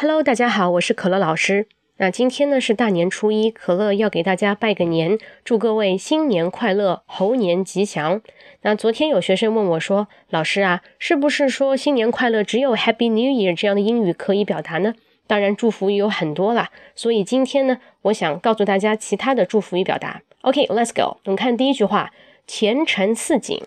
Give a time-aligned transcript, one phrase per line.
[0.00, 1.66] Hello，大家好，我是可乐老师。
[1.96, 8.22] 那今天呢是大年初一，可乐要给大家拜个年，祝各位新年快乐，猴年吉祥。
[8.62, 14.94] 那昨天有学生问我说：“老师啊，是不是说新年快乐只有 Happy New Year 这样的英语可以表达呢？”
[15.26, 16.70] 当然，祝福语有很多啦。
[16.94, 20.22] 所以今天呢，我想告诉大家其他的祝福语表达。
[20.42, 21.16] OK，Let's go。
[21.24, 22.12] 我们看第一句话：
[22.46, 23.60] 前程似锦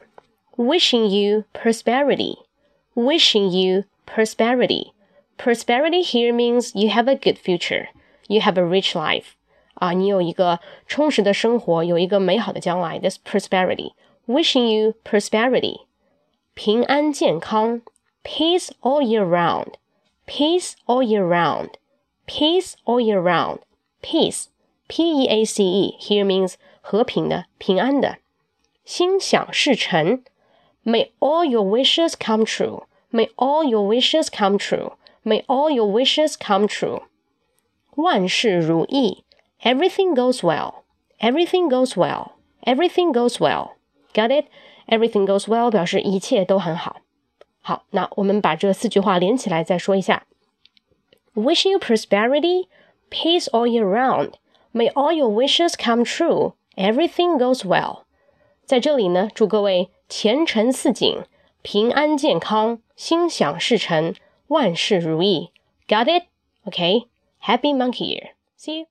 [0.56, 4.92] ，Wishing you prosperity，Wishing you prosperity。
[5.41, 7.89] Prosperity here means you have a good future,
[8.27, 9.35] you have a rich life.
[9.75, 12.99] 啊，你有一个充实的生活，有一个美好的将来。
[12.99, 13.93] This prosperity.
[14.27, 15.83] Wishing you prosperity.
[16.55, 17.83] 平安健康，
[18.25, 19.75] peace all year round.
[20.27, 21.73] Peace all year round.
[22.27, 23.59] Peace all year round.
[24.03, 24.47] Peace,
[24.89, 28.17] P-E-A-C-E here means 和平的、平安的。
[28.85, 30.25] 心想事成，
[30.85, 32.85] May all your wishes come true.
[33.13, 34.93] May all your wishes come true.
[35.23, 37.03] May all your wishes come true.
[37.97, 39.25] 万事如意，
[39.63, 40.83] Everything goes well.
[41.19, 42.33] Everything goes well.
[42.63, 43.71] Everything goes well.
[44.13, 44.47] Got it?
[44.87, 46.99] Everything goes well 表示一切都很好。
[47.61, 50.25] 好，那我们把这四句话连起来再说一下。
[51.35, 52.69] Wish you prosperity,
[53.11, 54.35] peace all year round.
[54.73, 56.53] May all your wishes come true.
[56.77, 58.05] Everything goes well.
[58.65, 61.23] 在这里呢，祝各位前程似锦，
[61.63, 64.15] 平安健康，心想事成。
[64.51, 65.53] 万事如意。
[65.89, 66.25] Got it?
[66.65, 67.09] Okay.
[67.43, 68.31] Happy Monkey Year.
[68.57, 68.87] See you.